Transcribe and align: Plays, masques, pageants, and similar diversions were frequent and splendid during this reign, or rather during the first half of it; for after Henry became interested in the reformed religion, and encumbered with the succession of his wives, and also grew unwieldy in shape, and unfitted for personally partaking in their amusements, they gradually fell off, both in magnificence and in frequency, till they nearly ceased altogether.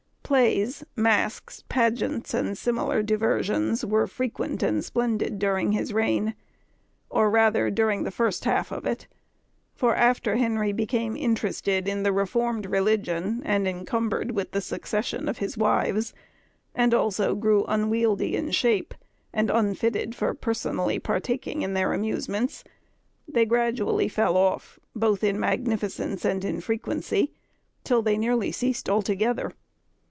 Plays, 0.23 0.85
masques, 0.95 1.61
pageants, 1.67 2.33
and 2.33 2.57
similar 2.57 3.03
diversions 3.03 3.85
were 3.85 4.07
frequent 4.07 4.63
and 4.63 4.81
splendid 4.81 5.39
during 5.39 5.73
this 5.73 5.91
reign, 5.91 6.35
or 7.09 7.29
rather 7.29 7.69
during 7.69 8.03
the 8.03 8.11
first 8.11 8.45
half 8.45 8.71
of 8.71 8.85
it; 8.85 9.07
for 9.75 9.93
after 9.93 10.37
Henry 10.37 10.71
became 10.71 11.17
interested 11.17 11.85
in 11.85 12.03
the 12.03 12.13
reformed 12.13 12.65
religion, 12.67 13.41
and 13.43 13.67
encumbered 13.67 14.31
with 14.31 14.51
the 14.51 14.61
succession 14.61 15.27
of 15.27 15.39
his 15.39 15.57
wives, 15.57 16.13
and 16.73 16.93
also 16.93 17.35
grew 17.35 17.65
unwieldy 17.67 18.33
in 18.33 18.51
shape, 18.51 18.93
and 19.33 19.49
unfitted 19.49 20.15
for 20.15 20.33
personally 20.33 20.97
partaking 20.97 21.61
in 21.61 21.73
their 21.73 21.91
amusements, 21.91 22.63
they 23.27 23.45
gradually 23.45 24.07
fell 24.07 24.37
off, 24.37 24.79
both 24.95 25.25
in 25.25 25.37
magnificence 25.37 26.23
and 26.23 26.45
in 26.45 26.61
frequency, 26.61 27.33
till 27.83 28.01
they 28.01 28.17
nearly 28.17 28.49
ceased 28.49 28.89
altogether. 28.89 29.51